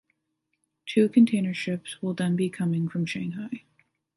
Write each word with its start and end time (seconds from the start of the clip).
Two 0.87 1.07
container 1.09 1.53
ships 1.53 2.01
will 2.01 2.15
then 2.15 2.35
be 2.35 2.49
coming 2.49 2.89
from 2.89 3.05
Shanghai. 3.05 3.65